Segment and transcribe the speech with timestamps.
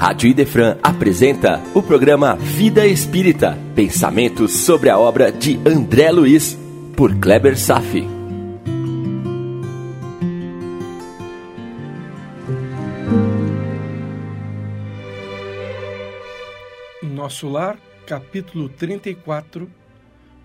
[0.00, 6.58] Rádio Idefran apresenta o programa Vida Espírita, pensamentos sobre a obra de André Luiz,
[6.96, 8.08] por Kleber Safi.
[17.02, 19.70] Nosso Lar, capítulo 34,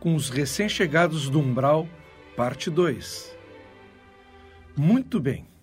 [0.02, 1.88] com os recém-chegados do umbral,
[2.36, 3.34] parte 2.
[4.76, 5.55] Muito bem.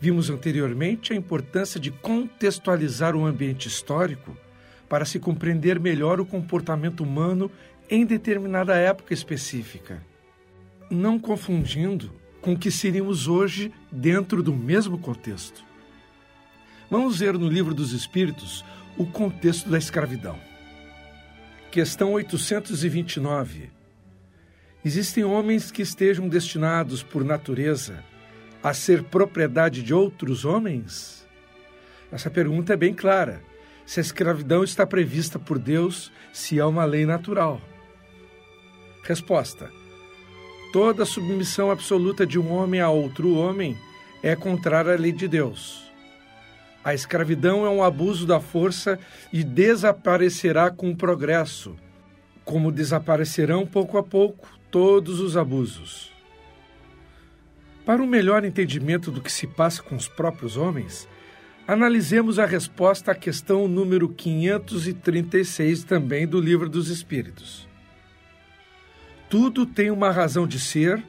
[0.00, 4.34] Vimos anteriormente a importância de contextualizar o ambiente histórico
[4.88, 7.50] para se compreender melhor o comportamento humano
[7.88, 10.02] em determinada época específica,
[10.90, 12.10] não confundindo
[12.40, 15.62] com o que seríamos hoje dentro do mesmo contexto.
[16.90, 18.64] Vamos ver no Livro dos Espíritos
[18.96, 20.38] o contexto da escravidão.
[21.70, 23.70] Questão 829.
[24.82, 28.02] Existem homens que estejam destinados por natureza
[28.62, 31.26] a ser propriedade de outros homens?
[32.12, 33.42] Essa pergunta é bem clara.
[33.86, 37.60] Se a escravidão está prevista por Deus, se é uma lei natural.
[39.02, 39.70] Resposta:
[40.72, 43.76] Toda submissão absoluta de um homem a outro homem
[44.22, 45.90] é contrária à lei de Deus.
[46.84, 48.98] A escravidão é um abuso da força
[49.32, 51.76] e desaparecerá com o progresso,
[52.44, 56.12] como desaparecerão pouco a pouco todos os abusos.
[57.84, 61.08] Para um melhor entendimento do que se passa com os próprios homens,
[61.66, 67.68] analisemos a resposta à questão número 536 também do Livro dos Espíritos.
[69.30, 71.02] Tudo tem uma razão de ser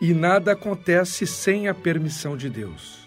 [0.00, 3.06] e nada acontece sem a permissão de Deus.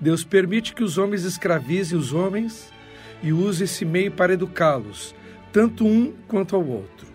[0.00, 2.72] Deus permite que os homens escravizem os homens
[3.22, 5.14] e use esse meio para educá-los,
[5.52, 7.09] tanto um quanto ao outro.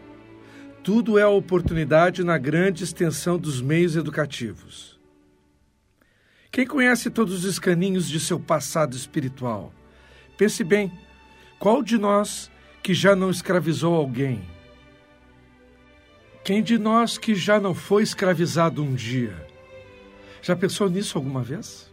[0.86, 5.00] Tudo é oportunidade na grande extensão dos meios educativos.
[6.52, 9.73] Quem conhece todos os caninhos de seu passado espiritual?
[10.38, 10.91] Pense bem:
[11.58, 12.52] qual de nós
[12.83, 14.47] que já não escravizou alguém?
[16.44, 19.35] Quem de nós que já não foi escravizado um dia?
[20.40, 21.91] Já pensou nisso alguma vez?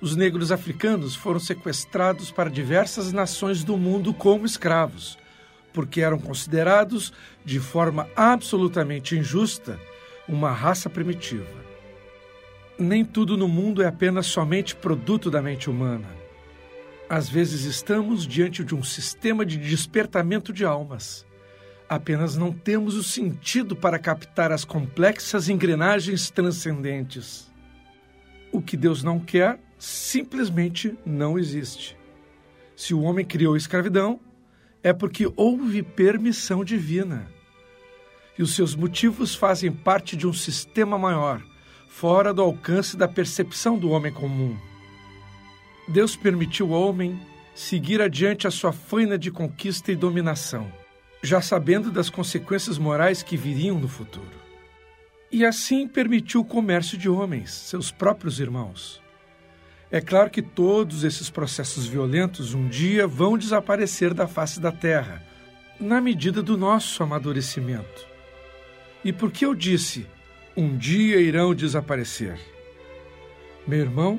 [0.00, 5.22] Os negros africanos foram sequestrados para diversas nações do mundo como escravos
[5.74, 7.12] porque eram considerados,
[7.44, 9.78] de forma absolutamente injusta,
[10.26, 11.64] uma raça primitiva.
[12.78, 16.08] Nem tudo no mundo é apenas somente produto da mente humana.
[17.08, 21.26] Às vezes estamos diante de um sistema de despertamento de almas.
[21.88, 27.52] Apenas não temos o sentido para captar as complexas engrenagens transcendentes.
[28.50, 31.96] O que Deus não quer simplesmente não existe.
[32.76, 34.18] Se o homem criou a escravidão,
[34.84, 37.26] é porque houve permissão divina.
[38.38, 41.42] E os seus motivos fazem parte de um sistema maior,
[41.88, 44.54] fora do alcance da percepção do homem comum.
[45.88, 47.18] Deus permitiu ao homem
[47.54, 50.70] seguir adiante a sua faina de conquista e dominação,
[51.22, 54.44] já sabendo das consequências morais que viriam no futuro.
[55.32, 59.03] E assim permitiu o comércio de homens, seus próprios irmãos.
[59.94, 65.22] É claro que todos esses processos violentos um dia vão desaparecer da face da Terra,
[65.78, 68.04] na medida do nosso amadurecimento.
[69.04, 70.04] E por que eu disse
[70.56, 72.40] um dia irão desaparecer?
[73.68, 74.18] Meu irmão,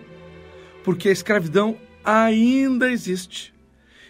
[0.81, 3.53] porque a escravidão ainda existe.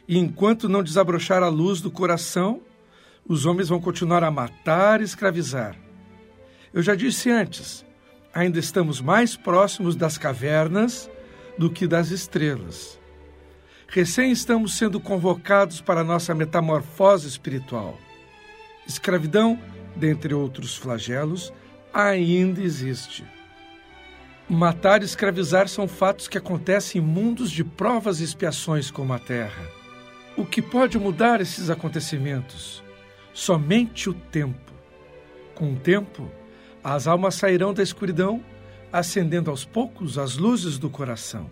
[0.07, 2.61] E enquanto não desabrochar a luz do coração,
[3.27, 5.75] os homens vão continuar a matar e escravizar.
[6.71, 7.83] Eu já disse antes,
[8.31, 11.09] ainda estamos mais próximos das cavernas
[11.57, 12.99] do que das estrelas.
[13.87, 17.97] Recém estamos sendo convocados para nossa metamorfose espiritual.
[18.87, 19.59] Escravidão,
[19.95, 21.53] dentre outros flagelos,
[21.93, 23.23] ainda existe.
[24.49, 29.19] Matar e escravizar são fatos que acontecem em mundos de provas e expiações como a
[29.19, 29.63] Terra.
[30.37, 32.83] O que pode mudar esses acontecimentos?
[33.33, 34.73] Somente o tempo.
[35.55, 36.29] Com o tempo,
[36.83, 38.43] as almas sairão da escuridão
[38.95, 41.49] acendendo aos poucos as luzes do coração.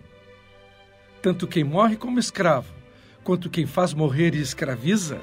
[1.20, 2.72] Tanto quem morre como escravo,
[3.22, 5.20] quanto quem faz morrer e escraviza,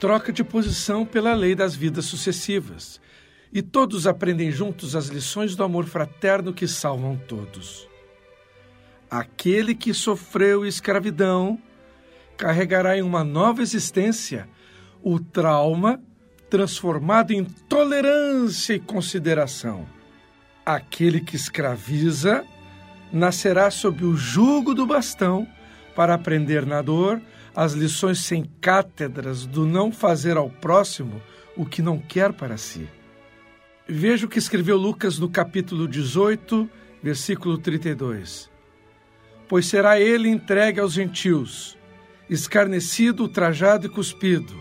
[0.00, 2.98] troca de posição pela lei das vidas sucessivas,
[3.52, 7.86] e todos aprendem juntos as lições do amor fraterno que salvam todos.
[9.10, 11.60] Aquele que sofreu escravidão
[12.34, 14.48] carregará em uma nova existência
[15.02, 16.00] o trauma
[16.48, 19.86] transformado em tolerância e consideração
[20.64, 22.44] Aquele que escraviza
[23.12, 25.46] nascerá sob o jugo do bastão
[25.94, 27.20] para aprender na dor
[27.54, 31.20] as lições sem cátedras do não fazer ao próximo
[31.56, 32.88] o que não quer para si.
[33.86, 36.70] Veja o que escreveu Lucas no capítulo 18,
[37.02, 38.50] versículo 32.
[39.48, 41.76] pois será ele entregue aos gentios,
[42.30, 44.58] escarnecido, ultrajado e cuspido.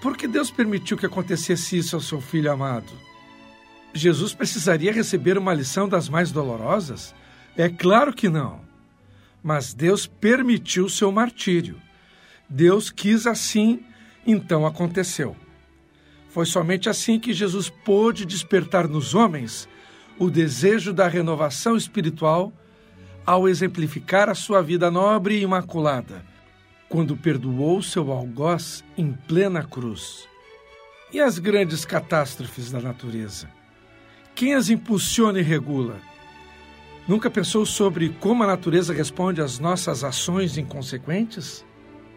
[0.00, 2.92] Por que Deus permitiu que acontecesse isso ao seu filho amado?
[3.94, 7.14] Jesus precisaria receber uma lição das mais dolorosas?
[7.56, 8.60] É claro que não.
[9.42, 11.80] Mas Deus permitiu seu martírio.
[12.48, 13.84] Deus quis assim,
[14.26, 15.36] então aconteceu.
[16.28, 19.68] Foi somente assim que Jesus pôde despertar nos homens
[20.18, 22.52] o desejo da renovação espiritual
[23.26, 26.24] ao exemplificar a sua vida nobre e imaculada,
[26.88, 30.28] quando perdoou seu algoz em plena cruz.
[31.12, 33.48] E as grandes catástrofes da natureza?
[34.34, 36.00] Quem as impulsiona e regula?
[37.06, 41.64] Nunca pensou sobre como a natureza responde às nossas ações inconsequentes?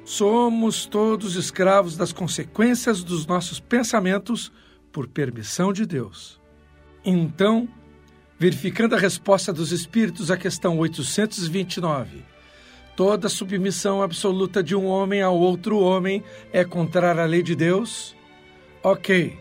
[0.04, 4.52] Somos todos escravos das consequências dos nossos pensamentos
[4.92, 6.40] por permissão de Deus.
[7.04, 7.68] Então,
[8.40, 12.24] verificando a resposta dos Espíritos à questão 829,
[12.96, 16.24] toda submissão absoluta de um homem ao outro homem
[16.54, 18.16] é contrária à lei de Deus?
[18.82, 19.38] Ok,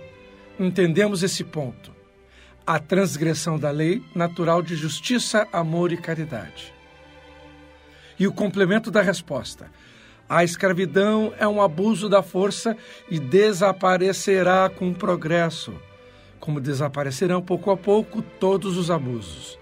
[0.59, 1.94] entendemos esse ponto
[2.67, 6.73] a transgressão da lei natural de justiça, amor e caridade.
[8.19, 9.71] E o complemento da resposta:
[10.29, 12.77] a escravidão é um abuso da força
[13.11, 15.75] e desaparecerá com o progresso,
[16.41, 19.59] como desaparecerão pouco a pouco todos os abusos.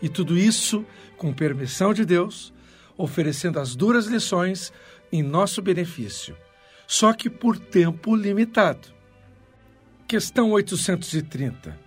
[0.00, 0.84] E tudo isso
[1.16, 2.52] com permissão de Deus,
[2.96, 4.72] oferecendo as duras lições
[5.12, 6.36] em nosso benefício,
[6.86, 8.99] só que por tempo limitado.
[10.10, 11.78] Questão 830.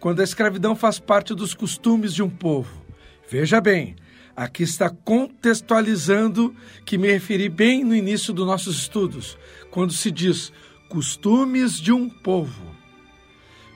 [0.00, 2.82] Quando a escravidão faz parte dos costumes de um povo.
[3.28, 3.96] Veja bem,
[4.34, 9.36] aqui está contextualizando que me referi bem no início dos nossos estudos,
[9.70, 10.50] quando se diz
[10.88, 12.74] costumes de um povo.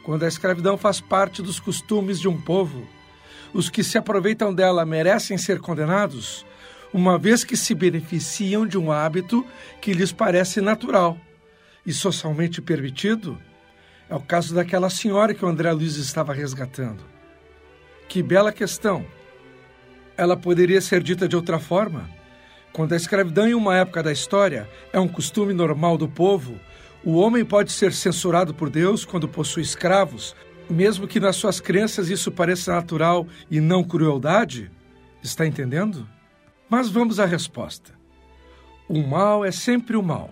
[0.03, 2.89] Quando a escravidão faz parte dos costumes de um povo,
[3.53, 6.47] os que se aproveitam dela merecem ser condenados,
[6.91, 9.45] uma vez que se beneficiam de um hábito
[9.83, 11.21] que lhes parece natural
[11.85, 13.39] e socialmente permitido
[14.09, 17.03] é o caso daquela senhora que o André Luiz estava resgatando.
[18.09, 19.05] Que bela questão!
[20.17, 22.09] Ela poderia ser dita de outra forma?
[22.73, 26.59] Quando a escravidão em uma época da história é um costume normal do povo,
[27.05, 30.35] o homem pode ser censurado por Deus quando possui escravos,
[30.69, 34.71] mesmo que nas suas crenças isso pareça natural e não crueldade?
[35.23, 36.09] Está entendendo?
[36.69, 37.93] Mas vamos à resposta.
[38.89, 40.31] O mal é sempre o mal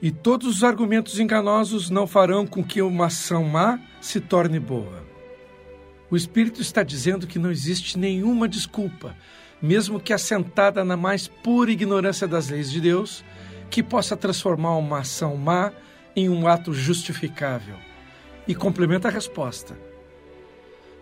[0.00, 5.04] e todos os argumentos enganosos não farão com que uma ação má se torne boa.
[6.10, 9.16] O Espírito está dizendo que não existe nenhuma desculpa,
[9.60, 13.24] mesmo que assentada na mais pura ignorância das leis de Deus,
[13.70, 15.72] que possa transformar uma ação má
[16.14, 17.76] em um ato justificável.
[18.46, 19.76] E complementa a resposta.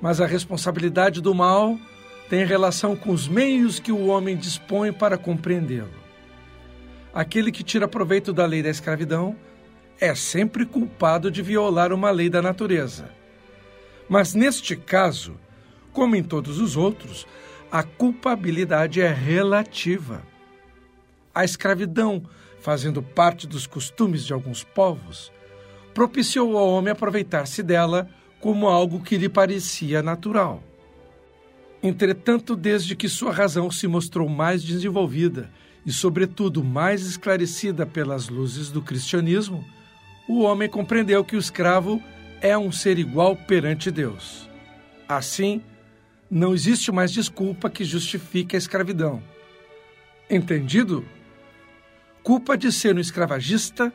[0.01, 1.79] Mas a responsabilidade do mal
[2.31, 6.02] tem relação com os meios que o homem dispõe para compreendê-lo
[7.13, 9.37] aquele que tira proveito da lei da escravidão
[10.01, 13.09] é sempre culpado de violar uma lei da natureza.
[14.09, 15.39] Mas neste caso,
[15.93, 17.27] como em todos os outros,
[17.71, 20.23] a culpabilidade é relativa.
[21.35, 22.23] A escravidão,
[22.61, 25.33] fazendo parte dos costumes de alguns povos,
[25.95, 28.09] propiciou ao homem aproveitar-se dela
[28.41, 30.63] como algo que lhe parecia natural.
[31.83, 35.51] Entretanto, desde que sua razão se mostrou mais desenvolvida
[35.85, 39.65] e, sobretudo, mais esclarecida pelas luzes do cristianismo,
[40.29, 42.03] o homem compreendeu que o escravo
[42.41, 44.49] é um ser igual perante Deus.
[45.09, 45.63] Assim,
[46.31, 49.23] não existe mais desculpa que justifique a escravidão.
[50.31, 51.05] Entendido?
[52.23, 53.93] Culpa de ser um escravagista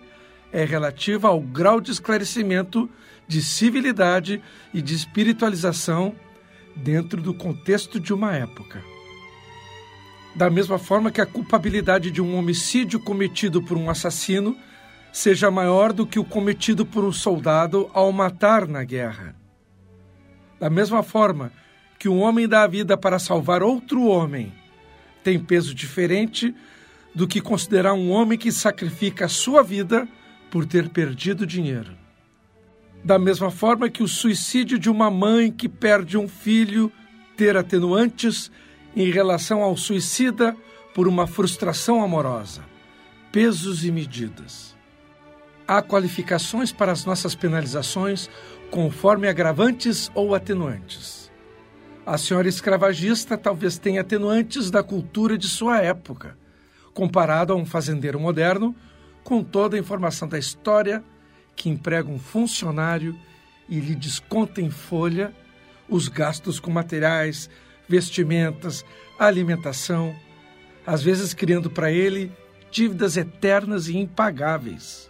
[0.52, 2.90] é relativa ao grau de esclarecimento,
[3.28, 4.42] de civilidade
[4.74, 6.16] e de espiritualização
[6.76, 8.84] dentro do contexto de uma época.
[10.38, 14.56] Da mesma forma que a culpabilidade de um homicídio cometido por um assassino
[15.12, 19.36] seja maior do que o cometido por um soldado ao matar na guerra.
[20.60, 21.52] Da mesma forma
[21.98, 24.54] que um homem dá a vida para salvar outro homem
[25.24, 26.54] tem peso diferente
[27.16, 30.08] do que considerar um homem que sacrifica a sua vida
[30.52, 31.98] por ter perdido dinheiro.
[33.04, 36.92] Da mesma forma que o suicídio de uma mãe que perde um filho
[37.36, 38.52] ter atenuantes
[38.98, 40.58] em relação ao suicida
[40.92, 42.64] por uma frustração amorosa.
[43.32, 44.76] Pesos e medidas.
[45.68, 48.28] Há qualificações para as nossas penalizações
[48.72, 51.32] conforme agravantes ou atenuantes.
[52.08, 56.36] A senhora escravagista talvez tenha atenuantes da cultura de sua época,
[56.92, 58.76] comparado a um fazendeiro moderno
[59.24, 61.04] com toda a informação da história
[61.56, 63.16] que emprega um funcionário
[63.70, 65.36] e lhe desconta em folha
[65.88, 67.48] os gastos com materiais,
[67.88, 68.86] vestimentas,
[69.18, 70.16] alimentação,
[70.86, 72.32] às vezes criando para ele
[72.72, 75.10] dívidas eternas e impagáveis.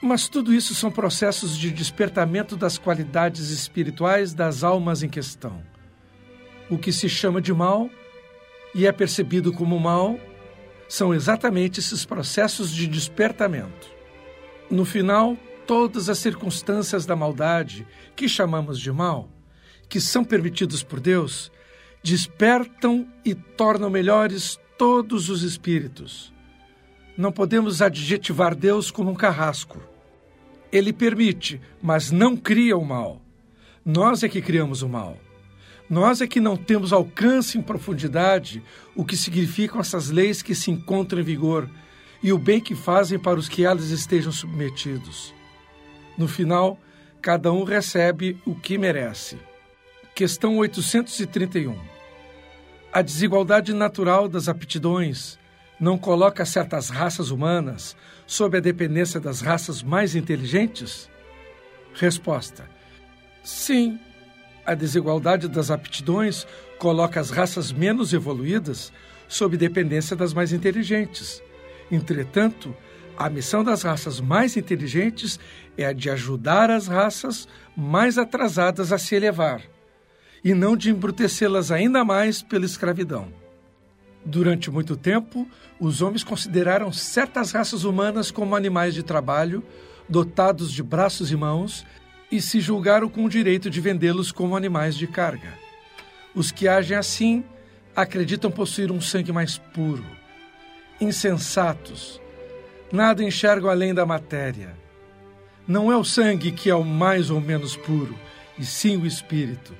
[0.00, 5.60] Mas tudo isso são processos de despertamento das qualidades espirituais das almas em questão.
[6.70, 7.90] O que se chama de mal
[8.74, 10.18] e é percebido como mal
[10.88, 13.88] são exatamente esses processos de despertamento.
[14.70, 19.28] No final, todas as circunstâncias da maldade, que chamamos de mal,
[19.88, 21.50] que são permitidos por Deus,
[22.02, 26.32] despertam e tornam melhores todos os espíritos.
[27.16, 29.80] Não podemos adjetivar Deus como um carrasco.
[30.70, 33.20] Ele permite, mas não cria o mal.
[33.84, 35.16] Nós é que criamos o mal.
[35.90, 38.62] Nós é que não temos alcance em profundidade
[38.94, 41.68] o que significam essas leis que se encontram em vigor
[42.22, 45.34] e o bem que fazem para os que elas estejam submetidos.
[46.16, 46.78] No final,
[47.22, 49.38] cada um recebe o que merece.
[50.18, 51.78] Questão 831.
[52.92, 55.38] A desigualdade natural das aptidões
[55.78, 57.96] não coloca certas raças humanas
[58.26, 61.08] sob a dependência das raças mais inteligentes?
[61.94, 62.68] Resposta:
[63.44, 63.96] Sim,
[64.66, 66.48] a desigualdade das aptidões
[66.80, 68.92] coloca as raças menos evoluídas
[69.28, 71.40] sob dependência das mais inteligentes.
[71.92, 72.76] Entretanto,
[73.16, 75.38] a missão das raças mais inteligentes
[75.76, 77.46] é a de ajudar as raças
[77.76, 79.62] mais atrasadas a se elevar,
[80.44, 83.28] e não de embrutecê-las ainda mais pela escravidão.
[84.24, 85.48] Durante muito tempo,
[85.80, 89.62] os homens consideraram certas raças humanas como animais de trabalho,
[90.08, 91.86] dotados de braços e mãos,
[92.30, 95.54] e se julgaram com o direito de vendê-los como animais de carga.
[96.34, 97.44] Os que agem assim
[97.96, 100.04] acreditam possuir um sangue mais puro.
[101.00, 102.20] Insensatos,
[102.92, 104.76] nada enxergam além da matéria.
[105.66, 108.18] Não é o sangue que é o mais ou menos puro,
[108.58, 109.74] e sim o espírito.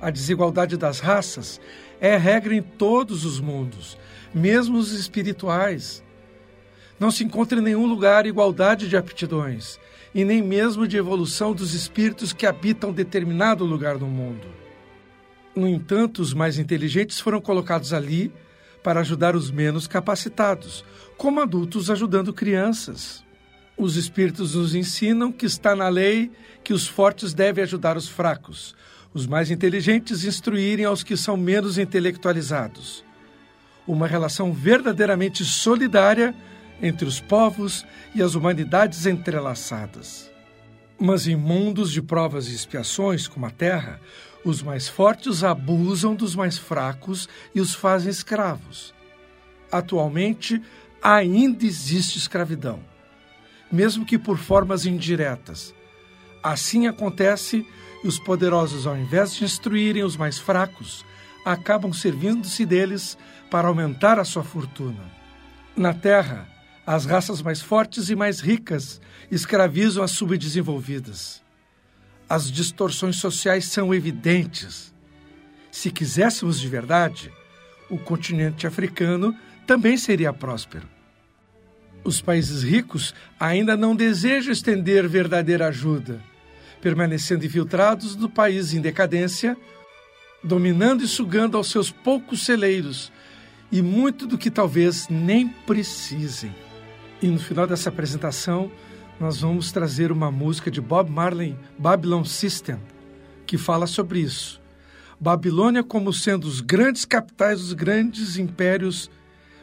[0.00, 1.60] A desigualdade das raças
[2.00, 3.98] é regra em todos os mundos,
[4.32, 6.04] mesmo os espirituais.
[7.00, 9.78] Não se encontra em nenhum lugar igualdade de aptidões,
[10.14, 14.46] e nem mesmo de evolução dos espíritos que habitam determinado lugar no mundo.
[15.54, 18.32] No entanto, os mais inteligentes foram colocados ali
[18.82, 20.84] para ajudar os menos capacitados,
[21.16, 23.24] como adultos ajudando crianças.
[23.76, 26.30] Os espíritos nos ensinam que está na lei
[26.62, 28.74] que os fortes devem ajudar os fracos,
[29.12, 33.04] os mais inteligentes instruírem aos que são menos intelectualizados.
[33.86, 36.34] Uma relação verdadeiramente solidária
[36.80, 40.30] entre os povos e as humanidades entrelaçadas.
[40.98, 44.00] Mas em mundos de provas e expiações, como a Terra,
[44.44, 48.94] os mais fortes abusam dos mais fracos e os fazem escravos.
[49.70, 50.60] Atualmente,
[51.02, 52.80] ainda existe escravidão,
[53.70, 55.74] mesmo que por formas indiretas.
[56.42, 57.66] Assim acontece
[58.02, 61.04] e os poderosos, ao invés de instruírem os mais fracos,
[61.44, 63.16] acabam servindo-se deles
[63.50, 65.10] para aumentar a sua fortuna.
[65.76, 66.48] Na Terra,
[66.86, 69.00] as raças mais fortes e mais ricas
[69.30, 71.42] escravizam as subdesenvolvidas.
[72.28, 74.94] As distorções sociais são evidentes.
[75.70, 77.32] Se quiséssemos de verdade,
[77.90, 79.34] o continente africano
[79.66, 80.88] também seria próspero.
[82.04, 86.22] Os países ricos ainda não desejam estender verdadeira ajuda,
[86.80, 89.56] permanecendo infiltrados no país em decadência,
[90.42, 93.12] dominando e sugando aos seus poucos celeiros,
[93.70, 96.54] e muito do que talvez nem precisem.
[97.20, 98.70] E no final dessa apresentação,
[99.18, 102.78] nós vamos trazer uma música de Bob Marley, Babylon System,
[103.46, 104.60] que fala sobre isso.
[105.20, 109.10] Babilônia como sendo os grandes capitais, os grandes impérios,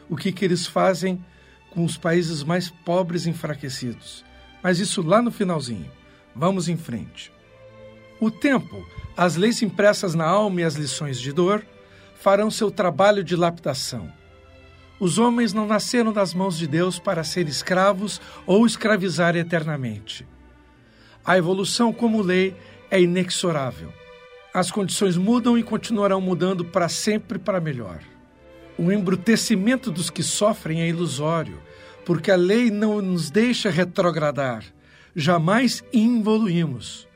[0.08, 1.24] o que, que eles fazem
[1.70, 4.24] com os países mais pobres e enfraquecidos.
[4.62, 5.90] Mas isso lá no finalzinho.
[6.36, 7.32] Vamos em frente.
[8.20, 11.64] O tempo, as leis impressas na alma e as lições de dor
[12.14, 14.12] farão seu trabalho de lapidação
[14.98, 20.26] os homens não nasceram das mãos de Deus para ser escravos ou escravizar eternamente.
[21.24, 22.56] A evolução, como lei,
[22.90, 23.92] é inexorável.
[24.54, 28.00] As condições mudam e continuarão mudando para sempre para melhor.
[28.78, 31.60] O embrutecimento dos que sofrem é ilusório,
[32.04, 34.64] porque a lei não nos deixa retrogradar.
[35.16, 37.08] Jamais involuímos.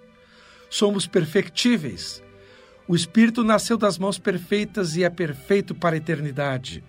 [0.68, 2.22] Somos perfectíveis.
[2.88, 6.82] O Espírito nasceu das mãos perfeitas e é perfeito para a eternidade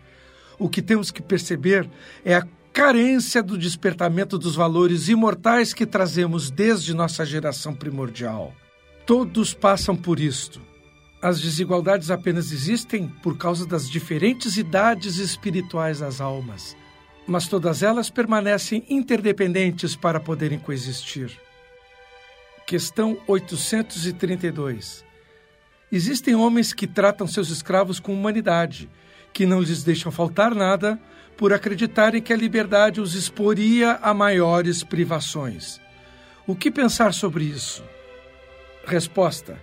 [0.61, 1.89] o que temos que perceber
[2.23, 8.53] é a carência do despertamento dos valores imortais que trazemos desde nossa geração primordial.
[9.05, 10.61] Todos passam por isto.
[11.19, 16.77] As desigualdades apenas existem por causa das diferentes idades espirituais das almas,
[17.27, 21.39] mas todas elas permanecem interdependentes para poderem coexistir.
[22.65, 25.05] Questão 832.
[25.91, 28.89] Existem homens que tratam seus escravos com humanidade,
[29.33, 30.99] que não lhes deixam faltar nada
[31.37, 35.81] por acreditarem que a liberdade os exporia a maiores privações.
[36.47, 37.83] O que pensar sobre isso?
[38.85, 39.59] Resposta: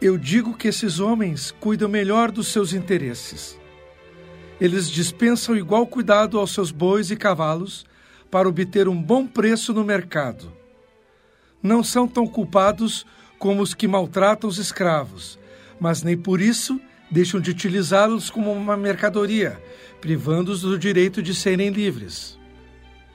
[0.00, 3.58] Eu digo que esses homens cuidam melhor dos seus interesses.
[4.60, 7.84] Eles dispensam igual cuidado aos seus bois e cavalos
[8.30, 10.52] para obter um bom preço no mercado.
[11.62, 13.06] Não são tão culpados
[13.38, 15.38] como os que maltratam os escravos,
[15.80, 16.80] mas nem por isso
[17.10, 19.60] deixam de utilizá-los como uma mercadoria,
[20.00, 22.38] privando-os do direito de serem livres.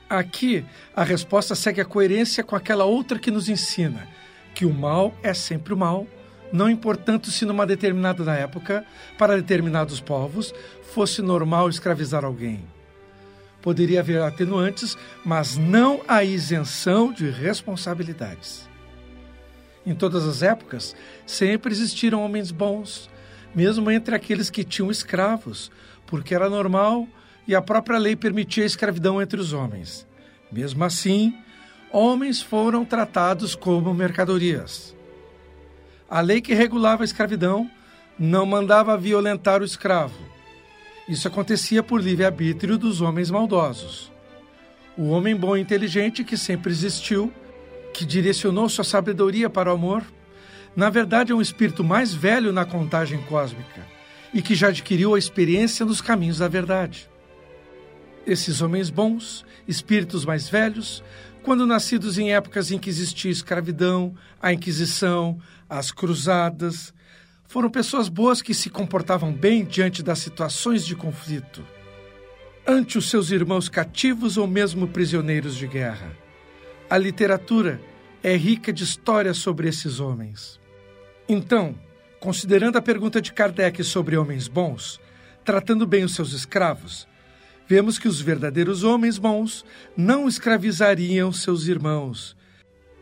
[0.08, 4.08] Aqui, a resposta segue a coerência com aquela outra que nos ensina
[4.54, 6.06] que o mal é sempre o mal,
[6.52, 8.84] não importando se numa determinada época,
[9.18, 10.54] para determinados povos,
[10.92, 12.64] fosse normal escravizar alguém.
[13.62, 18.68] Poderia haver atenuantes, mas não a isenção de responsabilidades.
[19.84, 20.94] Em todas as épocas,
[21.26, 23.10] sempre existiram homens bons,
[23.54, 25.70] mesmo entre aqueles que tinham escravos,
[26.06, 27.06] porque era normal
[27.46, 30.06] e a própria lei permitia a escravidão entre os homens.
[30.50, 31.34] Mesmo assim,
[31.92, 34.94] homens foram tratados como mercadorias.
[36.10, 37.70] A lei que regulava a escravidão
[38.18, 40.18] não mandava violentar o escravo.
[41.08, 44.10] Isso acontecia por livre-arbítrio dos homens maldosos.
[44.98, 47.32] O homem bom e inteligente que sempre existiu,
[47.94, 50.02] que direcionou sua sabedoria para o amor,
[50.74, 53.86] na verdade é um espírito mais velho na contagem cósmica
[54.34, 57.08] e que já adquiriu a experiência nos caminhos da verdade.
[58.26, 61.04] Esses homens bons, espíritos mais velhos,
[61.42, 66.92] quando nascidos em épocas em que existia escravidão, a Inquisição, as cruzadas,
[67.48, 71.66] foram pessoas boas que se comportavam bem diante das situações de conflito,
[72.66, 76.12] ante os seus irmãos cativos ou mesmo prisioneiros de guerra.
[76.88, 77.80] A literatura
[78.22, 80.60] é rica de histórias sobre esses homens.
[81.28, 81.74] Então,
[82.20, 85.00] considerando a pergunta de Kardec sobre homens bons,
[85.44, 87.08] tratando bem os seus escravos,
[87.70, 89.64] vemos que os verdadeiros homens bons
[89.96, 92.36] não escravizariam seus irmãos.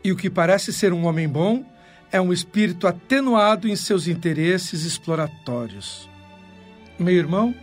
[0.03, 1.65] E o que parece ser um homem bom
[2.11, 6.07] é um espírito atenuado em seus interesses exploratórios.
[6.99, 7.55] Meu irmão,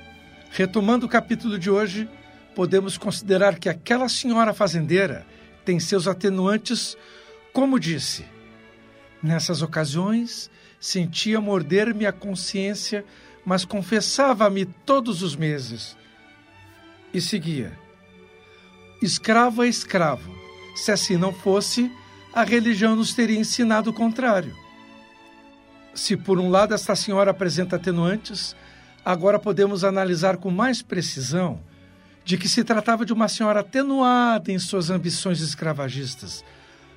[0.51, 2.09] retomando o capítulo de hoje,
[2.57, 5.25] podemos considerar que aquela senhora fazendeira
[5.65, 6.99] tem seus atenuantes,
[7.53, 8.25] como disse.
[9.23, 13.05] Nessas ocasiões, sentia morder-me a consciência,
[13.45, 15.97] mas confessava-me todos os meses
[17.17, 17.73] e seguia.
[19.01, 20.37] Escravo é escravo.
[20.75, 21.91] Se assim não fosse,
[22.33, 24.55] a religião nos teria ensinado o contrário.
[25.95, 28.55] Se por um lado esta senhora apresenta atenuantes,
[29.03, 31.59] agora podemos analisar com mais precisão
[32.23, 36.45] de que se tratava de uma senhora atenuada em suas ambições escravagistas,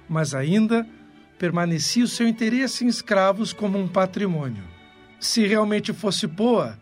[0.09, 0.85] mas ainda
[1.37, 4.63] permanecia o seu interesse em escravos como um patrimônio.
[5.17, 6.77] Se realmente fosse boa,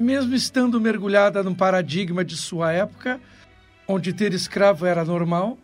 [0.00, 3.20] mesmo estando mergulhada num paradigma de sua época,
[3.86, 5.58] onde ter escravo era normal,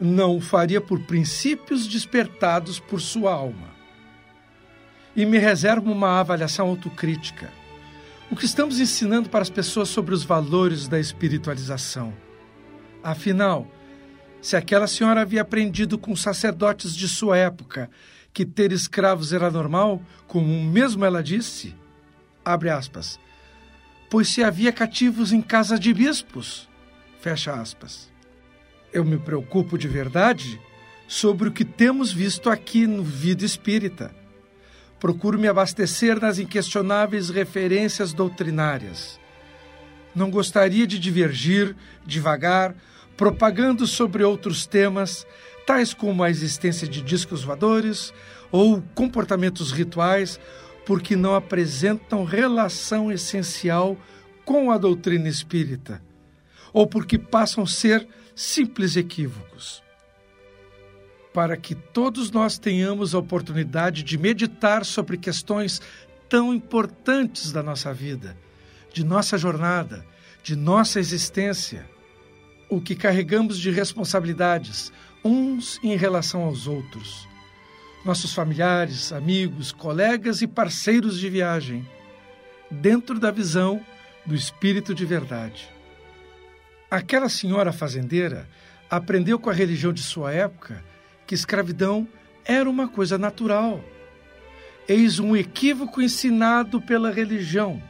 [0.00, 3.68] não o faria por princípios despertados por sua alma.
[5.14, 7.52] E me reservo uma avaliação autocrítica.
[8.30, 12.14] O que estamos ensinando para as pessoas sobre os valores da espiritualização?
[13.02, 13.70] Afinal,
[14.40, 17.90] se aquela senhora havia aprendido com sacerdotes de sua época
[18.32, 21.74] que ter escravos era normal, como mesmo ela disse,
[22.44, 23.18] abre aspas,
[24.08, 26.68] pois se havia cativos em casa de bispos.
[27.20, 28.10] Fecha aspas.
[28.92, 30.60] Eu me preocupo de verdade
[31.08, 34.14] sobre o que temos visto aqui no Vida Espírita.
[34.98, 39.20] Procuro me abastecer nas inquestionáveis referências doutrinárias.
[40.14, 42.74] Não gostaria de divergir, devagar,
[43.16, 45.26] propagando sobre outros temas,
[45.66, 48.12] tais como a existência de discos voadores
[48.50, 50.40] ou comportamentos rituais
[50.86, 53.98] porque não apresentam relação essencial
[54.44, 56.00] com a doutrina espírita,
[56.72, 59.82] ou porque passam a ser simples equívocos.
[61.34, 65.82] Para que todos nós tenhamos a oportunidade de meditar sobre questões
[66.28, 68.36] tão importantes da nossa vida,
[68.92, 70.06] de nossa jornada,
[70.42, 71.84] de nossa existência,
[72.70, 74.92] o que carregamos de responsabilidades
[75.24, 77.25] uns em relação aos outros
[78.06, 81.86] nossos familiares, amigos, colegas e parceiros de viagem,
[82.70, 83.84] dentro da visão
[84.24, 85.68] do espírito de verdade.
[86.88, 88.48] Aquela senhora fazendeira
[88.88, 90.84] aprendeu com a religião de sua época
[91.26, 92.06] que escravidão
[92.44, 93.84] era uma coisa natural.
[94.88, 97.82] Eis um equívoco ensinado pela religião.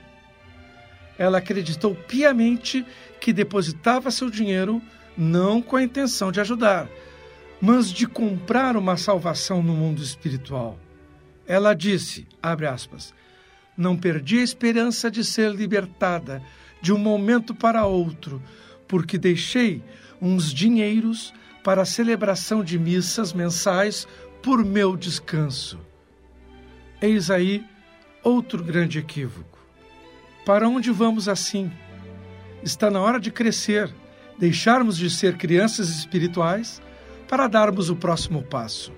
[1.18, 2.86] Ela acreditou piamente
[3.20, 4.80] que depositava seu dinheiro
[5.16, 6.88] não com a intenção de ajudar,
[7.60, 10.78] mas de comprar uma salvação no mundo espiritual.
[11.46, 13.14] Ela disse, abre aspas,
[13.76, 16.42] não perdi a esperança de ser libertada
[16.80, 18.42] de um momento para outro,
[18.88, 19.82] porque deixei
[20.20, 24.06] uns dinheiros para a celebração de missas mensais
[24.42, 25.78] por meu descanso.
[27.00, 27.64] Eis aí
[28.22, 29.58] outro grande equívoco.
[30.44, 31.70] Para onde vamos assim?
[32.62, 33.92] Está na hora de crescer,
[34.38, 36.80] deixarmos de ser crianças espirituais
[37.28, 38.92] para darmos o próximo passo.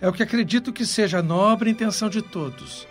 [0.00, 2.86] É o que acredito que seja a nobre intenção de todos.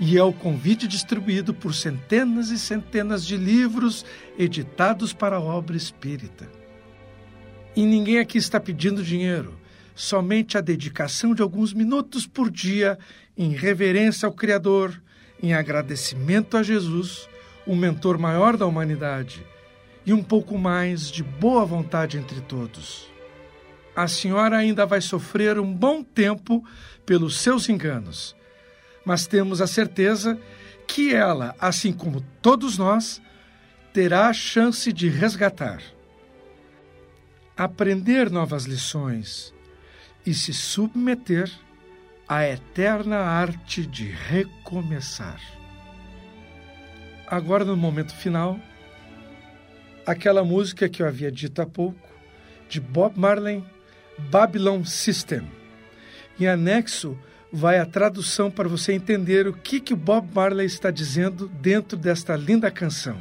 [0.00, 4.04] E é o convite distribuído por centenas e centenas de livros
[4.38, 6.48] editados para a obra espírita.
[7.74, 9.58] E ninguém aqui está pedindo dinheiro,
[9.94, 12.98] somente a dedicação de alguns minutos por dia
[13.36, 15.00] em reverência ao Criador,
[15.42, 17.28] em agradecimento a Jesus,
[17.66, 19.44] o mentor maior da humanidade,
[20.06, 23.17] e um pouco mais de boa vontade entre todos
[23.98, 26.64] a senhora ainda vai sofrer um bom tempo
[27.04, 28.36] pelos seus enganos.
[29.04, 30.38] Mas temos a certeza
[30.86, 33.20] que ela, assim como todos nós,
[33.92, 35.82] terá a chance de resgatar,
[37.56, 39.52] aprender novas lições
[40.24, 41.50] e se submeter
[42.28, 45.40] à eterna arte de recomeçar.
[47.26, 48.60] Agora, no momento final,
[50.06, 52.08] aquela música que eu havia dito há pouco,
[52.68, 53.64] de Bob Marley
[54.30, 55.42] Babylon System.
[56.38, 57.18] Em anexo
[57.52, 62.36] vai a tradução para você entender o que, que Bob Marley está dizendo dentro desta
[62.36, 63.18] linda canção.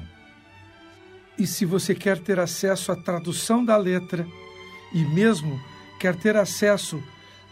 [1.38, 4.25] E se você quer ter acesso à tradução da letra
[4.93, 5.62] e mesmo
[5.99, 7.03] quer ter acesso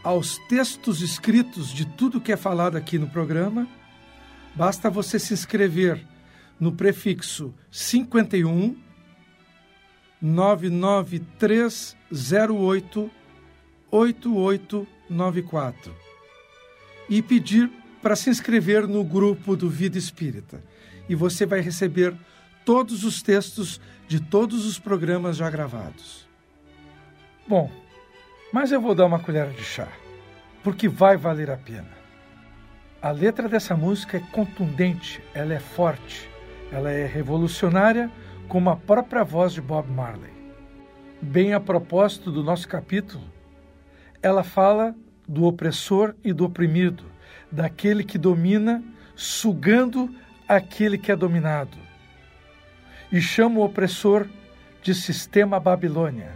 [0.03, 3.67] aos textos escritos de tudo que é falado aqui no programa,
[4.55, 6.03] basta você se inscrever
[6.59, 8.75] no prefixo 51
[10.21, 13.11] 99308
[13.95, 15.95] 8894
[17.07, 20.61] e pedir para se inscrever no grupo do Vida Espírita.
[21.07, 22.13] E você vai receber
[22.65, 26.27] todos os textos de todos os programas já gravados.
[27.47, 27.71] Bom,
[28.51, 29.87] mas eu vou dar uma colher de chá,
[30.63, 31.95] porque vai valer a pena.
[33.01, 36.29] A letra dessa música é contundente, ela é forte,
[36.71, 38.11] ela é revolucionária,
[38.47, 40.33] como a própria voz de Bob Marley.
[41.21, 43.23] Bem a propósito do nosso capítulo,
[44.25, 44.95] ela fala
[45.27, 47.03] do opressor e do oprimido,
[47.51, 48.83] daquele que domina,
[49.15, 50.09] sugando
[50.47, 51.77] aquele que é dominado.
[53.11, 54.27] E chama o opressor
[54.81, 56.35] de sistema Babilônia.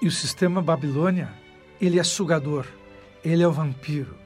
[0.00, 1.28] E o sistema Babilônia,
[1.78, 2.66] ele é sugador,
[3.22, 4.16] ele é o vampiro.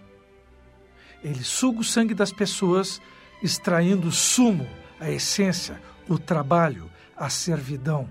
[1.24, 3.02] Ele suga o sangue das pessoas,
[3.42, 4.64] extraindo o sumo,
[5.00, 8.08] a essência, o trabalho, a servidão.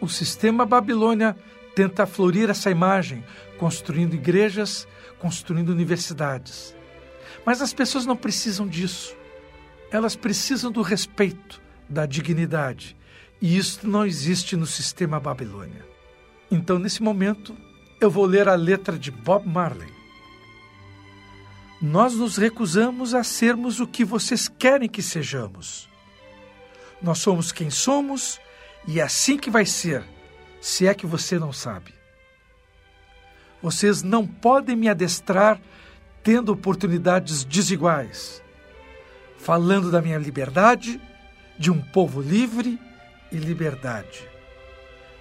[0.00, 1.36] O sistema Babilônia
[1.76, 3.22] tenta florir essa imagem,
[3.58, 6.74] construindo igrejas, construindo universidades.
[7.44, 9.14] Mas as pessoas não precisam disso.
[9.90, 12.96] Elas precisam do respeito, da dignidade.
[13.42, 15.86] E isso não existe no sistema Babilônia.
[16.50, 17.54] Então, nesse momento,
[18.00, 19.92] eu vou ler a letra de Bob Marley.
[21.80, 25.90] Nós nos recusamos a sermos o que vocês querem que sejamos.
[27.02, 28.40] Nós somos quem somos
[28.88, 30.15] e é assim que vai ser
[30.66, 31.94] se é que você não sabe.
[33.62, 35.60] Vocês não podem me adestrar
[36.24, 38.42] tendo oportunidades desiguais,
[39.38, 41.00] falando da minha liberdade,
[41.56, 42.80] de um povo livre
[43.30, 44.28] e liberdade.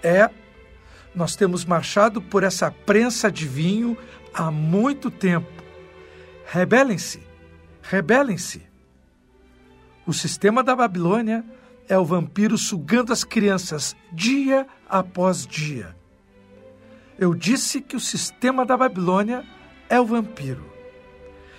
[0.01, 0.31] É,
[1.13, 3.95] nós temos marchado por essa prensa de vinho
[4.33, 5.63] há muito tempo.
[6.47, 7.21] Rebelem-se,
[7.83, 8.63] rebelem-se.
[10.07, 11.45] O sistema da Babilônia
[11.87, 15.95] é o vampiro sugando as crianças dia após dia.
[17.17, 19.45] Eu disse que o sistema da Babilônia
[19.89, 20.65] é o vampiro.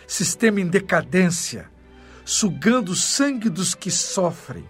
[0.06, 1.70] Sistema em decadência,
[2.24, 4.64] sugando o sangue dos que sofrem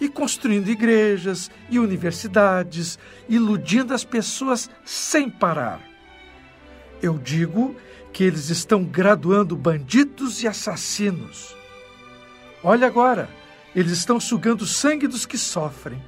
[0.00, 5.80] e construindo igrejas e universidades, iludindo as pessoas sem parar.
[7.02, 7.74] Eu digo
[8.12, 11.56] que eles estão graduando bandidos e assassinos.
[12.62, 13.28] Olha agora,
[13.74, 16.02] eles estão sugando sangue dos que sofrem.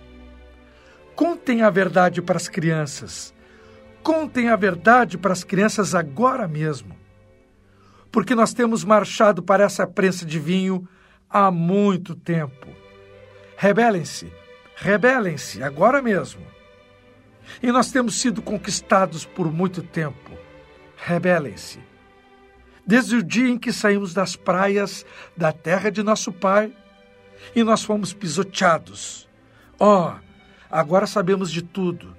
[1.14, 3.34] Contem a verdade para as crianças.
[4.02, 6.96] Contem a verdade para as crianças agora mesmo.
[8.10, 10.88] Porque nós temos marchado para essa prensa de vinho
[11.28, 12.66] há muito tempo.
[13.56, 14.32] Rebelem-se,
[14.74, 16.44] rebelem-se agora mesmo.
[17.62, 20.30] E nós temos sido conquistados por muito tempo.
[20.96, 21.78] Rebelem-se.
[22.86, 25.04] Desde o dia em que saímos das praias
[25.36, 26.72] da terra de nosso pai
[27.54, 29.28] e nós fomos pisoteados.
[29.78, 30.12] Oh,
[30.70, 32.16] agora sabemos de tudo.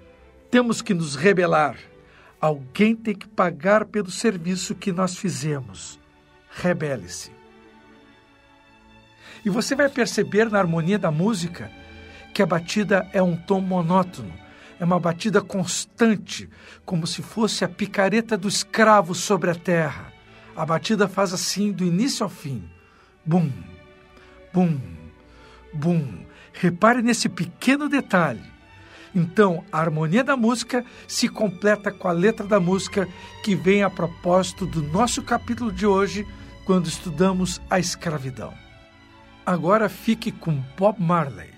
[0.49, 1.77] Temos que nos rebelar.
[2.39, 5.99] Alguém tem que pagar pelo serviço que nós fizemos.
[6.53, 7.31] rebele-se.
[9.45, 11.71] E você vai perceber na harmonia da música
[12.33, 14.33] que a batida é um tom monótono,
[14.79, 16.49] é uma batida constante,
[16.85, 20.11] como se fosse a picareta do escravo sobre a terra.
[20.55, 22.69] A batida faz assim do início ao fim.
[23.25, 23.49] Bum,
[24.53, 24.79] bum,
[25.73, 26.25] bum.
[26.53, 28.51] Repare nesse pequeno detalhe.
[29.13, 33.07] Então, a harmonia da música se completa com a letra da música
[33.43, 36.25] que vem a propósito do nosso capítulo de hoje,
[36.65, 38.53] quando estudamos a escravidão.
[39.45, 41.49] Agora fique com Bob Marley,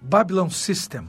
[0.00, 1.08] Babylon System.